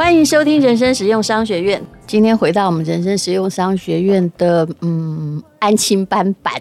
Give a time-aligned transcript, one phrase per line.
[0.00, 1.78] 欢迎收听人生实用商学院。
[2.06, 6.54] 今天回到我们人生实用商学院的嗯安亲班版，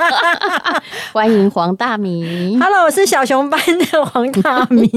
[1.12, 2.58] 欢迎黄大米。
[2.58, 3.60] Hello，我是小熊班
[3.92, 4.88] 的黄大米。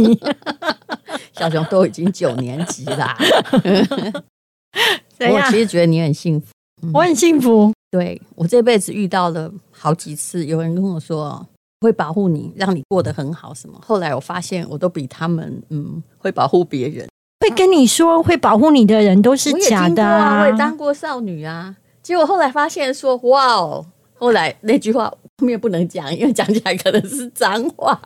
[1.38, 3.14] 小熊都已经九年级啦，
[5.20, 5.57] 我其？
[5.57, 6.48] 实觉得你很幸福。
[6.94, 7.73] 我很幸福。
[7.91, 11.45] 对我这辈子遇到了好几次，有人跟我说
[11.81, 13.78] 会保护你，让你过得很好什么。
[13.86, 17.05] 后来我发现，我都比他们嗯会保护别人。
[17.43, 20.02] 会跟你说会保护你的人都是假的
[20.39, 21.75] 我也当过少女啊。
[22.02, 23.85] 结果后来发现说，哇哦，
[24.16, 27.99] 后来那句话后面不能讲，因为讲起来可能是脏话。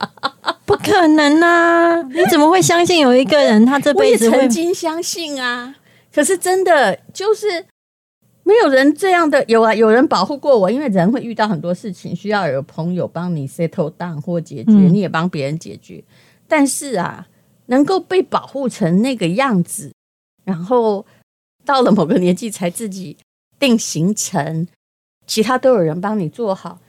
[0.66, 2.02] 不可能啊！
[2.02, 4.50] 你怎么会相信有一个人他这辈子会曾？
[4.50, 5.76] 经相信啊，
[6.14, 7.66] 可是真的就是
[8.44, 9.44] 没有人这样的。
[9.48, 16.04] 有啊，有人保护过我，因为人会遇到很多事情，需要有朋友帮你 settle down 或解决，嗯你也帮别人解决。
[16.48, 17.26] 但是啊，
[17.68, 19.94] 能够被保护成那个样子，
[20.44, 21.06] 然后
[21.64, 23.18] 到了某个年纪才自己
[23.60, 24.68] 定行程，
[25.26, 26.80] 其他都有人帮你做好，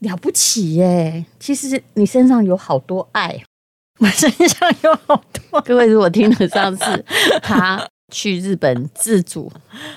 [0.00, 1.24] 了不起耶！
[1.40, 3.42] 其实你身上有好多爱。
[4.00, 5.60] 我身上有好多。
[5.60, 7.04] 各位如果听了上次
[7.40, 9.50] 他去日本自主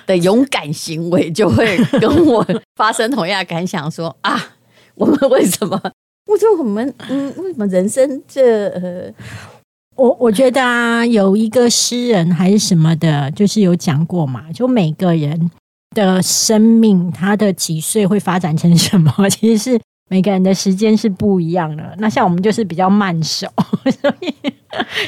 [0.06, 4.56] 的勇敢行为，就会跟我发生同样的感想说啊，
[4.94, 5.82] 我们为什么？
[6.28, 9.12] 我说我们嗯，为什么人生这呃
[9.98, 15.50] 我我觉得啊，有一个诗人还是什么的，就是有讲过嘛，就每个人
[15.96, 21.96] 的生命，他的几岁会发展成什么， 其实是每个人的时间是不一样的。
[21.98, 23.48] 那像我们就是比较慢手，
[24.00, 24.34] 所以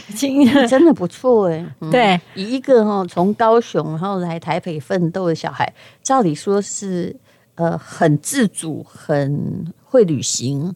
[0.10, 7.16] 已经真的不错哎、嗯对以一个哦从高雄然后来台北奋斗的小孩，照理说是
[7.56, 10.74] 呃很自主、很会旅行、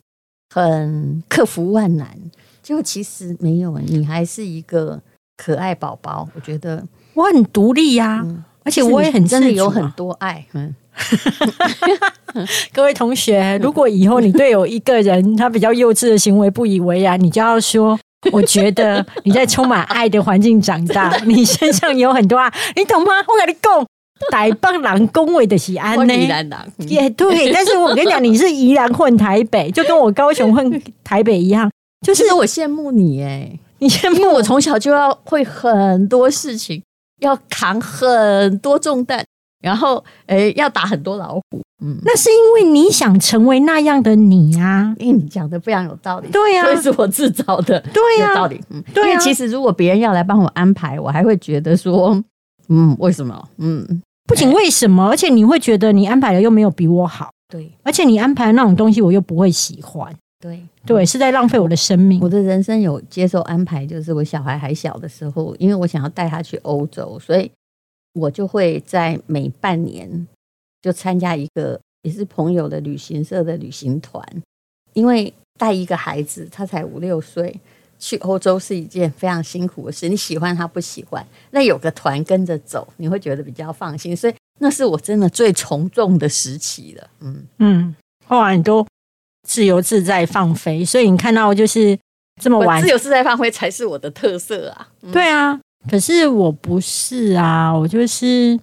[0.54, 2.16] 很克服万难，
[2.64, 5.00] 结果其实没有，你还是一个
[5.38, 6.28] 可爱宝宝。
[6.34, 6.84] 我觉得，
[7.14, 10.74] 我很独立呀、嗯而且我也很真的有很多爱，嗯，
[12.72, 18.00] 各位同学，如果以后你对有一个人他比较幼稚的行为不以为然，你就要说。
[18.32, 23.12] 我觉得你在充满爱的环境长大， 你身上有很多爱，你懂吗？
[23.28, 23.86] 我跟你讲，
[24.32, 27.52] 台北人恭维的是安呢，宜兰人，嗯也对。
[27.52, 31.70] 但是我跟你讲，你是宜兰混台北，就跟我高雄混台北一样，
[32.04, 34.44] 就是我羡慕你哎，你羡慕我？
[34.44, 36.84] 从小就要会很多事情，
[37.22, 39.24] 要扛很多重担，
[39.62, 41.42] 然后诶要打很多老虎，
[41.84, 41.98] 嗯。
[42.04, 48.62] 那是因为你想成为那样的你啊，因为你讲的非常有道理，对呀所以是我自找的，对呀有道理。
[48.70, 49.08] 嗯，对啊。
[49.08, 52.22] 因为其实如果别人要来帮我安排，我还会觉得说，
[52.68, 53.48] 嗯，为什么？
[53.58, 57.72] 嗯，不仅为什么，而且你会觉得你安排的又没有比我好，对。
[57.84, 60.14] 而且你安排的那种东西我又不会喜欢，
[60.44, 62.28] 对对，是在浪费我的生命我。
[62.28, 67.50] 的人生有接受安排，就是我小孩还小的时候，因为我想要带他去欧洲，所以
[68.14, 70.28] 我就会在每半年
[70.82, 74.22] 就参加一个也是朋友的旅行社的旅行团，
[74.94, 77.58] 因为带一个孩子，他才五六岁。
[78.00, 87.10] 去欧洲是一件非常辛苦的事，你喜欢他不喜欢，那有个团跟着走，你会觉得比较放心，所以那是我真的最从众的时期了。
[87.22, 88.86] 嗯，嗯，后来你都
[89.48, 91.98] 自由自在放飞，所以你看到就是
[92.42, 94.90] 这么晚自，由自在放飞才是我的特色啊。
[95.02, 95.60] 嗯对啊。
[95.90, 98.58] 可是我不是啊，我就是，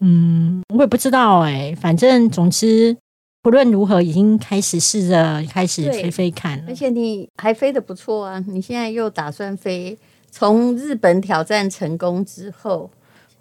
[0.00, 2.96] 嗯，我也不知道哎、反正总之
[3.40, 6.74] 不论如何，已经开始试着开始飞飞看了而。
[6.74, 8.44] 且你还飞得不错啊！
[8.48, 9.96] 你现在又打算飞，
[10.28, 12.90] 从日本挑战成功之后，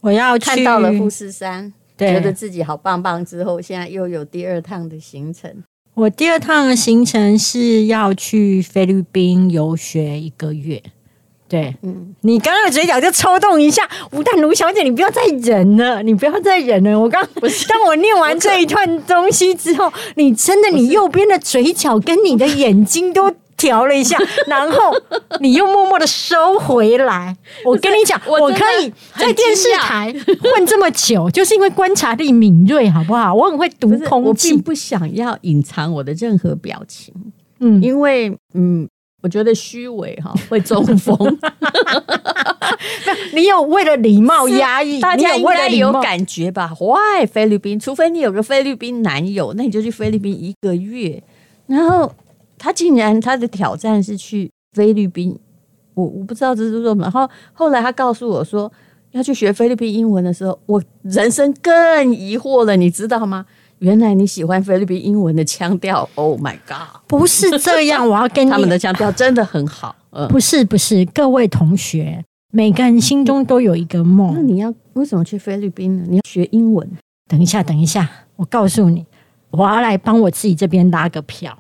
[0.02, 5.52] 我要去看到了富士山，觉得，自己好棒棒之后，现在又有第二趟的行程。
[5.96, 10.82] 我第二趟的行程是要去菲律宾游学一个月。
[11.48, 17.00] 对嗯，你刚刚的嘴角就抽动一下，吴淡如小姐，你不要再忍了，你不要再忍了。
[17.00, 23.32] 我刚当我念完这一段东西之后，你真的，你右边的嘴角跟你的眼睛都
[23.66, 24.16] 调了一下，
[24.46, 24.94] 然后
[25.40, 27.36] 你又默默的收回来。
[27.66, 30.14] 我跟你讲，我我可以在电视台
[30.54, 33.34] 混这么久，就是因为观察力敏锐，好不好？
[33.34, 34.56] 我很会读我并空气。
[34.58, 37.14] 不想要隐藏我的任何表情，
[37.60, 38.88] 嗯，因为嗯，
[39.24, 41.18] 我觉得虚伪哈会中风，
[43.34, 47.80] 你有为了礼貌压抑，大家应该有感觉吧？Why 菲律宾？
[47.80, 51.22] 除非你有个菲律宾男友，那你就去菲律宾一个月。
[51.68, 52.12] 然后
[52.58, 55.38] 他竟然他的挑战是去菲律宾，
[55.94, 57.04] 我我不知道这是什么。
[57.04, 58.72] 然后后来他告诉我说
[59.12, 63.46] 要去学菲律宾英文的时候，我人生更疑惑了，你知道吗？
[63.80, 67.02] 原来你喜欢菲律宾英文的腔调，Oh my god！
[67.08, 72.24] 不是这样，我要跟你 他们的腔调真的很好，嗯，不是不是，各位同学，
[72.54, 74.42] 每个人心中都有一个梦那。
[74.42, 76.06] 你要为什么去菲律宾呢？
[76.08, 76.90] 你要学英文，
[77.30, 79.06] 等一下，等一下，我告诉你，
[79.52, 81.56] 我要来帮我自己这边拉个票。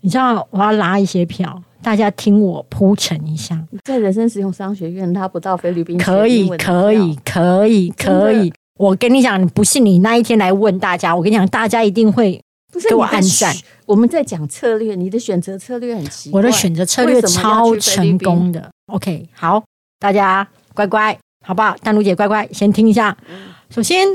[0.00, 3.60] 你知道我要拉一些票，大家听我铺陈一下。
[3.84, 8.52] 在人生实用商学院拉不到菲律宾可以，可以，，可以，可以。
[8.78, 13.56] 我跟你讲，不信你那一天来问大家，我跟你讲，大家一定会给我不是你的按赞。
[13.86, 16.38] 我们在讲策略，你的选择策略很奇怪。
[16.38, 18.70] 我的选择策略超成功的。
[18.92, 19.62] OK，好，
[19.98, 21.74] 大家乖乖，好不好？
[21.82, 23.16] 丹如姐乖乖，先听一下。
[23.70, 24.06] 首先，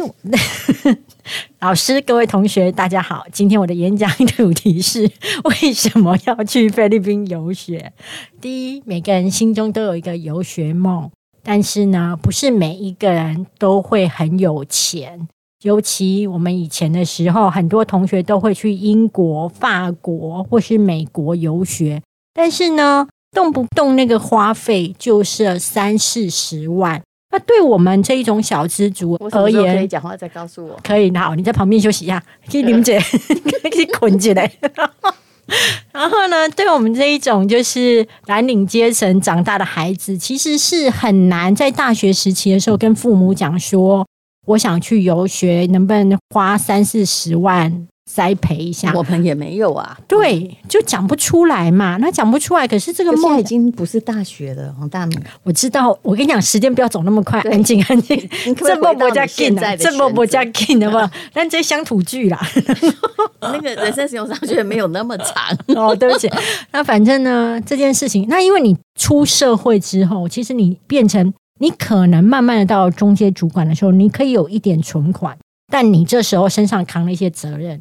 [1.62, 3.24] 老师、各位同学，大家好。
[3.31, 5.08] 今天我的演讲主题是
[5.44, 7.94] 为什么要去菲律宾游学？
[8.42, 11.12] 第一，每个人心中都有一个游学梦，
[11.44, 15.28] 但是呢，不是每一个人都会很有钱。
[15.62, 22.02] 尤其我们以前的时候，很多同学都会去英国、法国或是美国游学，
[22.34, 27.04] 但是呢，动不动那个花费就是三四十万。
[27.31, 30.78] 那对我们这一种小资族而我什么时候可以言，讲话再告诉我。
[30.83, 34.51] 可以，好，你在旁边休息一下，可以林姐可以捆起来。
[35.92, 44.06] 然后呢，对我们这一种就是蓝领阶层长大的孩子，其实是很难在大学时期的时候跟父母讲说，
[44.48, 48.94] 我想去游学，能不能花三四十万栽培一下？
[48.95, 49.98] 我们也没有啊。
[50.07, 51.98] 对，就讲不出来嘛。
[51.98, 55.21] 那讲不出来，可是这个梦现在已经不是大学了，黄大明。
[55.44, 58.18] 我知道，我跟你讲，时间不要走那么快，对安静安静。
[58.45, 62.39] 你可不可以这波不加回到你现 kin 啊，在的这波不加选 kin 的嘛，但这乡土剧啦。
[63.42, 65.36] 那个人生使用上学院没有那么长。
[65.75, 66.30] 哦，对不起。
[66.71, 75.38] 那反正呢，这件事情，那因为你出社会之后，其实你变成你可能慢慢的到中阶主管的时候，你可以有一点存款，
[75.71, 77.80] 但你这时候身上扛了一些责任，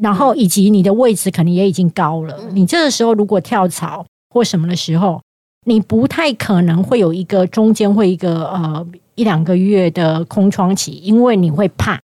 [0.00, 2.38] 然后以及你的位置可能也已经高了。
[2.42, 5.20] 嗯你这个时候如果跳槽或什么的时候，
[5.66, 12.00] 你不太可能会有一个中间会一个呃一两个月的空窗期，因为你会怕。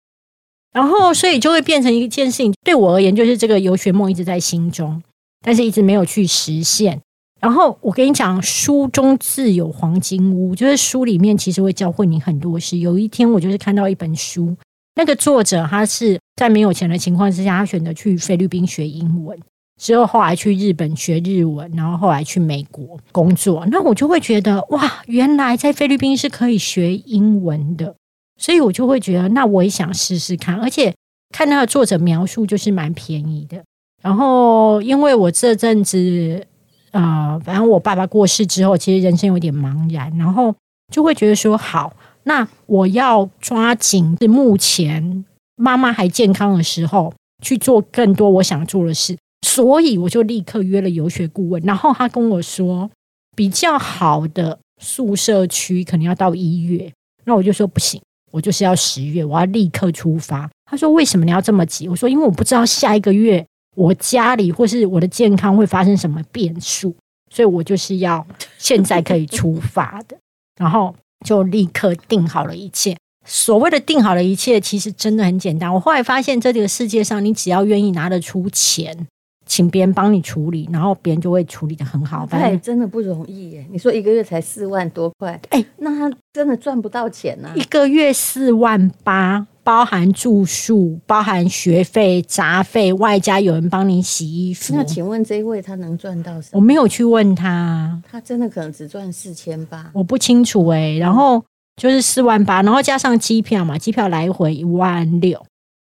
[0.72, 2.50] 然后，所以就会变成一件事情。
[2.64, 5.02] 对我而言，就是这个游学梦一直在心中，
[5.44, 6.98] 但是一直没有去实现。
[7.42, 12.78] 然后我跟你讲，书中自有黄金屋，就是书里面其实会教会你很多事。
[12.78, 14.56] 有一天，我就是看到一本书，
[14.94, 19.38] 那个作者他是在没有钱的情况之下，他选择去菲律宾学英文，
[19.80, 23.66] 之后后来去日本学日文，然后后来去美国工作。
[23.70, 27.94] 那我就会觉得，哇，原来在菲律宾是可以学英文的。
[28.38, 30.92] 所以我就会觉得，那我也想试试看，而且
[31.30, 33.62] 看那个作者描述就是蛮便宜的。
[34.02, 36.44] 然后因为我这阵子，
[36.90, 40.52] 呃，反正我爸爸过世之后，其实人生有点茫然，然后
[40.92, 41.92] 就会觉得说，好，
[42.24, 45.24] 那我要抓紧是目前
[45.56, 49.16] 妈妈还健康的时候，去做更多我想做的事。
[49.46, 52.88] 所以我就立刻约了游学顾问，然后他跟我说，
[53.34, 56.92] 比较好的宿舍区可能要到一月，
[57.24, 58.00] 那我就说不行。
[58.30, 60.50] 我就是要十月，我要立刻出发。
[60.64, 63.44] 他说：“为什么你要这么急？”我说：“因为我不知道下一个月
[63.76, 66.94] 我家里或是我的健康会发生什么变数，
[67.30, 68.26] 所以我就是要
[68.56, 70.16] 现在可以出发的。”
[70.56, 72.96] 然后就立刻定好了一切。
[73.24, 75.72] 所谓的定好了一切，其实真的很简单。
[75.72, 79.06] 我后来发现，这个世界上，你只要愿意拿得出钱，
[79.46, 82.26] 请别人帮你处理，然后别人就会处理的很好。
[82.26, 83.66] 对真的不容易耶！
[83.70, 94.82] 你说一个月才四万多块，哎那他真的赚不到钱呐、一个月四万八，包含住宿、包含学费、杂费，外加有人帮你洗衣服那。
[94.84, 96.66] 请问这一位他能赚到什我么？
[96.66, 99.90] 没有去问他，他真的可能只赚四千八。
[99.92, 101.42] 我不清楚诶、然后
[101.76, 105.40] 就是四万八，然后加上机票嘛，机票来回一万六，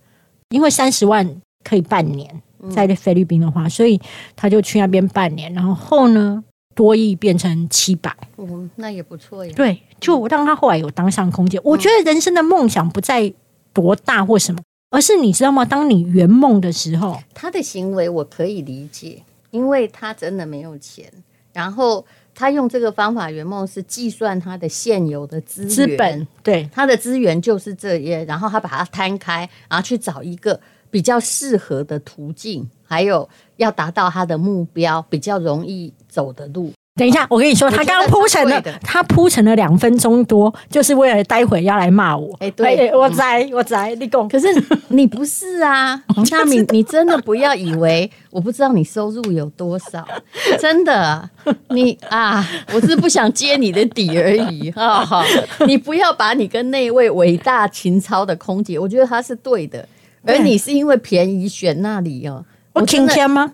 [0.49, 1.29] 因为三十万
[1.63, 4.01] 可以半年在菲律宾的话，所以
[4.35, 5.53] 他就去那边半年。
[5.53, 6.43] 然后后呢，
[6.75, 9.53] 多亿变成七百，嗯，那也不错呀。
[9.55, 11.61] 对，就让他后来有当上空姐。
[11.63, 13.31] 我觉得人生的梦想不在
[13.75, 14.61] 多大或什么，
[14.93, 15.65] 而是你知道吗？
[15.65, 21.11] 当你圆梦的时候，他的行为我可以理解，因为他真的没有钱，
[21.55, 36.71] 然后他用这个方法圆梦是计算他的现有的资源，资本对他的资源就是这些，然后他把它摊开，然后去找一个比较适合的途径，还有要达到他的目标比较容易走的路。
[36.95, 42.37] 等一下，我跟你说，他刚刚铺成了他铺成了两分钟多，就是为了待会要来骂我。
[42.39, 42.91] 哎对。
[42.95, 44.29] 我在我在，你讲。
[44.29, 44.47] 可是
[44.89, 50.07] 你不是啊，黄大明，你真的不要以为我不知道你收入有多少，
[50.61, 51.31] 真的，
[51.71, 55.25] 你啊，我是不想揭你的底而已 哈、哈。
[55.67, 59.89] 你不要把你跟那位伟大情操的空姐，我觉得她是对的，
[60.27, 62.45] 而你是因为便宜选那里哦。
[62.75, 63.53] 我真的请钱吗？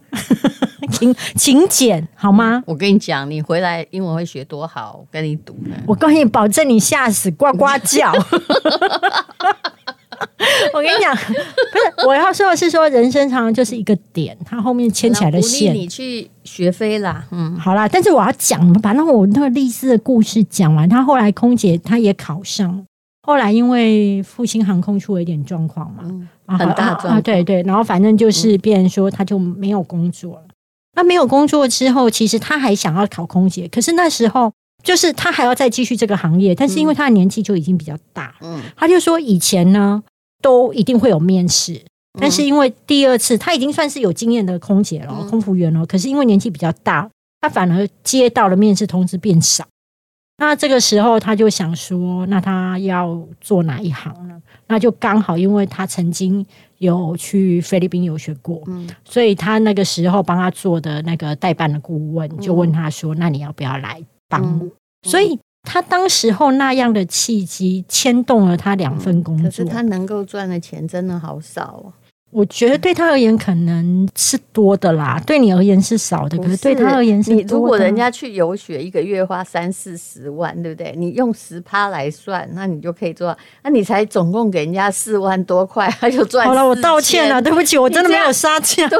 [0.91, 2.63] 请请减好吗？
[2.67, 5.75] 我跟你讲，你回来英文会学多好，我跟你赌呢。
[5.87, 8.13] 我跟你保证，你吓死呱呱叫。
[10.75, 11.23] 我跟你讲，不
[12.03, 15.75] 是我要说的是说，人生常常就是一个点，它后面牵起来的线。
[15.75, 20.89] 你去学飞啦，嗯，好啦，但是我要讲，把那我那个历史的故事讲完。
[20.89, 22.83] 她后来空姐她也考上了，
[23.29, 27.19] 后来因为复兴航空出了一点状况嘛，很大啊状况。
[27.19, 30.45] 啊对对，然后反正就是变成说他就没有工作了。
[30.97, 34.51] 那没有工作之后，其实他还想要考空姐，可是那时候
[34.83, 38.63] 就是他还要再继续这个行业，但是因为他的年纪就已经比较大，嗯。
[38.75, 40.03] 她就说以前呢
[40.41, 41.79] 都一定会有面试，
[42.19, 45.29] 但是因为第二次他已经算是有经验的空姐了、嗯。
[45.29, 47.07] 空服员了，可是因为年纪比较大，
[47.43, 49.67] 他反而接到了面试通知变少。
[50.39, 54.41] 那这个时候，他就想说，那他要做哪一行呢？
[54.69, 56.47] 那就刚好，因为他曾经
[56.79, 69.45] 有去菲律宾游学过，嗯所以他那个时候帮他做的那个代办的顾问就问他说：“那你要不要来帮我？”嗯所以他当时候那样的契机牵动了他两份工作。
[69.45, 71.93] 可是他能够赚的钱真的好少哦。
[72.31, 77.55] 我觉得对他而言可能是多的啦，对你而言是少的，不可是对他而言是你多的。
[77.57, 80.95] 如果人家去游学一个月花三四十万，对不对？
[80.97, 83.39] 你用十趴来算，那你就可以做到。
[83.63, 86.47] 那你才总共给人家四万多块，他就赚。
[86.47, 87.41] 好了，我道歉了，。
[87.41, 88.87] 对不起，我真的没有杀价。
[88.89, 88.99] 对，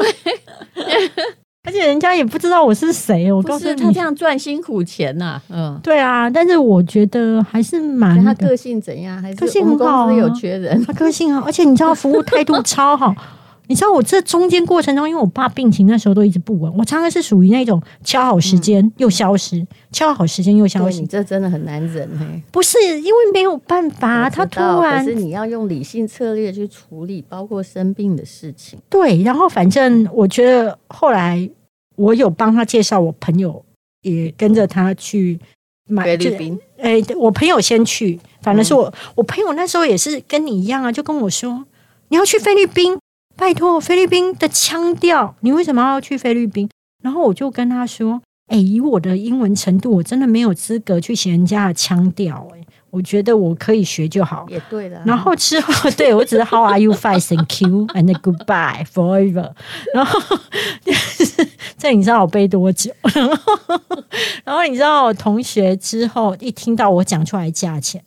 [1.69, 3.99] 而且人家也不知道我是谁，我告诉你他这。
[3.99, 5.79] 样赚辛苦钱呐、嗯。
[5.83, 9.21] 对啊，但是我觉得还是蛮他个性怎样？
[9.21, 10.83] 还是个性很好啊有缺人？
[10.83, 13.13] 他个性好，而且你知道服务态度 超好。
[13.67, 21.05] 你知道我这中间过程中，因为我爸病情那时候都一直不稳，我常常是属于那种敲好时间又消失，敲好时间又消失对你。
[21.05, 22.25] 这真的很难忍嘿。
[22.51, 28.79] 不是因为没有办法，他突然是你要用理性策略去处理，包括生病的事情。
[28.89, 31.47] 对，然后反正我觉得后来
[31.99, 33.63] 我有帮他介绍我朋友，
[34.03, 35.37] 也跟着他去
[35.89, 41.65] 买菲律宾，哎、我朋友先去，反正是嗯我，我朋友那时候也是跟你一样啊，就跟我说
[42.07, 42.97] 你要去菲律宾，
[43.35, 46.69] 拜托菲律宾的腔调，你为什么要去菲律宾？
[47.03, 54.45] 然后我就跟他说，哎、以我的英文程度，我真的没有资格去学人家的腔调，哎，我觉得我可以学就好。
[54.49, 55.01] 也对了。
[55.05, 59.53] 然后之后，对我只是 How are you, fine, thank you, and goodbye forever。
[59.93, 60.19] 然后
[60.83, 61.08] 就是
[61.79, 62.91] 这你知道我背多久？
[64.43, 68.03] 然后你知道我同学之后一听到我讲出来价钱，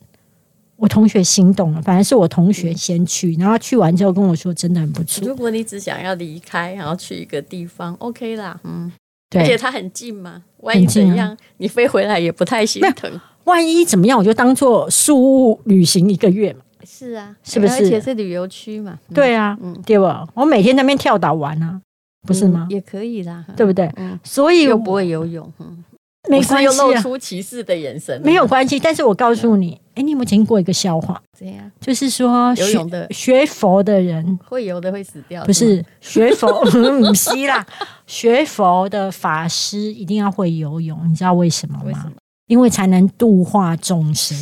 [0.77, 1.81] 我同学心动了。
[1.81, 5.27] 反正是我同学先去，然后去完之后跟我说真的很不错。
[5.27, 8.91] 如果你只想要离开，然后去一个地方，OK 啦，嗯，
[9.35, 13.19] 而且，它很近嘛，万一怎样，你飞回来也不太心疼。
[13.45, 16.59] 万一怎么样，我就当做宿务旅行一个月嘛。
[16.85, 20.27] 是啊，是不是而且是旅游区嘛，嗯，对啊，嗯对吧？
[20.33, 21.81] 我每天在那边跳岛玩啊，
[22.25, 22.71] 不是吗嗯？
[22.71, 23.91] 也可以啦，对不对？
[23.95, 25.83] 嗯，所以又不会游泳，嗯，
[26.29, 26.83] 没关系啊。
[26.85, 31.21] 露出歧视的眼神，没有关系，但是我告诉你，哎，你有没有听过一个笑话？
[31.37, 37.65] 怎样就是说学游泳的学佛的人，会游的会死掉，不是学佛， 不是啦，
[38.07, 42.11] 学佛的法师一定要会游泳，你知道为什么吗为么？？
[42.47, 44.37] 因为才能度化众生。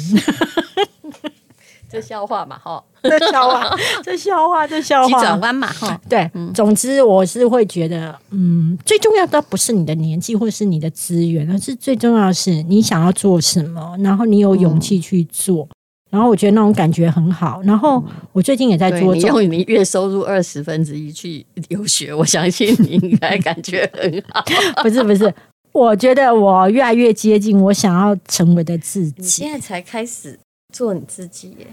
[1.91, 5.35] 这笑话嘛，哈， 这笑话，这笑话，这笑急转话。
[5.37, 15.67] 弯嘛，哈，对，总之我是会觉得，嗯，最重要的不是你的年纪或是你的资源，而是最重要的是你想要做什么，然后你有勇气去做。
[16.09, 17.61] 然后我觉得那种感觉很好。
[17.63, 24.43] 然后我最近也在做你用你月收入二十分之一去留学，我相信你应该感觉很好。
[24.83, 25.33] 不是不是，
[25.71, 29.43] 我觉得我越来越接近我想要成为的自你己。
[29.45, 30.37] 现在才开始
[30.71, 31.67] 做你自己耶，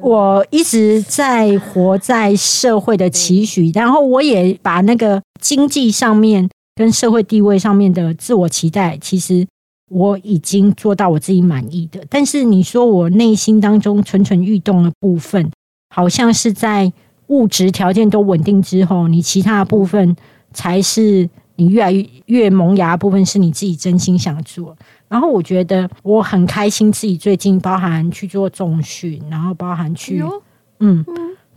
[0.00, 9.46] 我一直在活在社会的期许，然后我也把那个经济上面跟社会地位上面的自我期待，其实
[9.90, 12.02] 我已经做到我自己满意的。
[12.08, 15.50] 但是你说我内心当中蠢蠢欲动的部分，
[15.94, 16.92] 好像是在
[17.28, 20.16] 物质条件都稳定之后，你其他的部分
[20.52, 24.76] 才是你越来越越萌芽的部分，是你自己真心想做。
[25.12, 30.42] 然后我觉得我很开心，自己最近包含去做重训，然后包含去、哟，
[30.80, 31.04] 嗯，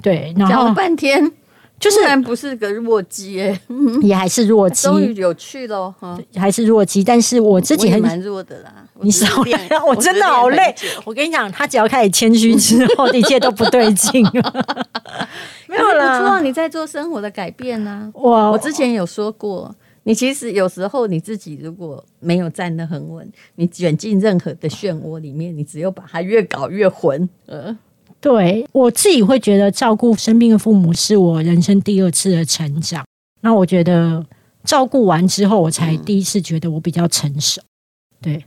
[0.01, 1.31] 对，然后半天，
[1.79, 3.57] 就是突然不是个弱鸡耶，
[4.03, 6.19] 也还是弱鸡，终于有趣了哈。
[6.35, 8.01] 还是弱鸡，但是我自己很。
[8.01, 10.75] 蛮弱的啦，你少练来，我真的好累。
[11.05, 14.77] 我跟你讲，他只要开始谦虚之后， 一切都不对劲 了。
[15.67, 19.74] 没有不错啊，啦，你在做生活的改变呢、我我之前有说过，
[20.07, 27.27] 你其实有时候你自己如果没有站得很稳，你卷进任何的漩涡里面，你只有把它越搞越浑。
[27.47, 27.75] 呃，
[28.21, 33.03] 对我自己会觉得照顾生病的父母是我人生第二次的成长。
[33.41, 34.24] 那我觉得
[34.63, 37.59] 照顾完之后，我才第一次觉得我比较成熟。
[38.21, 38.43] 对，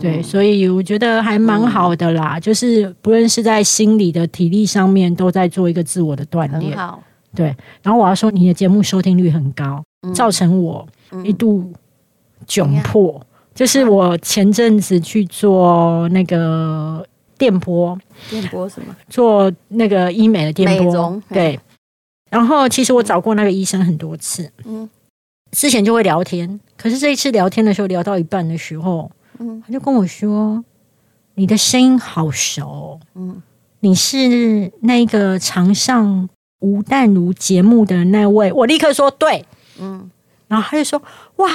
[0.00, 2.38] 对，所以我觉得还蛮好的啦。
[2.38, 6.70] 就是不论是在心理的、体力上面，都在做一个自我的锻炼。
[6.70, 7.02] 很好。
[7.34, 7.46] 对，
[7.82, 10.86] 然后我要说，你的节目收听率很高，嗯造成我
[11.24, 11.72] 一度
[12.46, 13.24] 窘怎迫。
[13.54, 17.06] 就是我前阵子去做那个
[17.38, 17.96] 电波，
[18.28, 18.94] 电波什么？
[19.08, 21.58] 做那个医美的电波，对。
[22.30, 24.90] 然后其实我找过那个医生很多次，嗯
[25.52, 29.08] 之前就会聊天，可是这一次聊天的时候，聊到一半的时候，
[29.38, 30.64] 嗯他就跟我说
[31.36, 33.40] ：“你的声音好熟哦，嗯，
[33.78, 36.28] 你是那个常上
[36.58, 39.44] 吴淡如节目的那位。”我立刻说：“对。”
[39.80, 40.10] 嗯，
[40.48, 41.00] 然后他就说
[41.36, 41.50] ：“哇，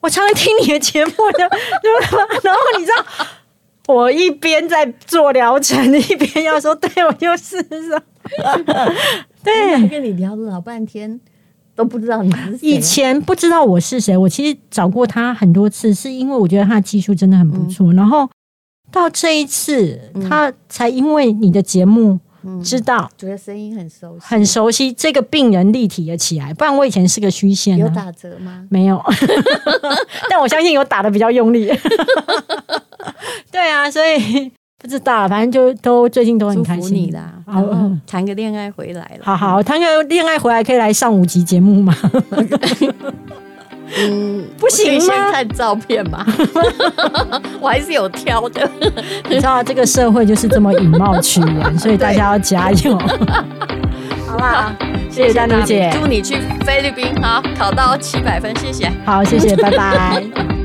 [0.00, 1.40] 我常常听你的节目的，
[2.42, 3.04] 然后你知道，
[3.94, 8.00] 我一边在做疗程，一边要说，对我就是说，
[9.44, 9.88] 对。
[9.88, 11.20] 跟你聊了老半天，
[11.74, 12.68] 都不知道你是谁。
[12.68, 17.92] 以前不知道我是谁，我其实找过他很多次，是因为我觉得他的技术真的很不错。
[17.92, 18.28] 然后
[18.90, 22.18] 到这一次，他才因为你的节目
[22.62, 27.78] 知道觉得声音很熟悉，很熟悉这个病人立体了起来，不然我以前是个虚线啊。
[27.78, 28.64] 有打折吗？
[28.70, 29.02] 没有，
[30.30, 31.70] 但我相信有打的比较用力。
[33.50, 37.12] 对啊，所以不知道，反正就都最近都很开心
[38.06, 39.24] 谈个恋爱回来了。
[39.24, 41.94] 好好，谈个恋爱回来可以来上五集节目吗？
[43.96, 46.24] 嗯，不行吗先看照片嘛，
[47.60, 48.68] 我还是有挑的。
[49.28, 52.98] 你知道这个社会就是这么以貌取人，所以大家要加油。
[54.28, 54.76] 好啦，
[55.10, 58.92] 谢谢丹妮姐，祝你去菲律宾好考到七百分，谢谢。
[59.06, 60.57] 好，谢谢，拜拜。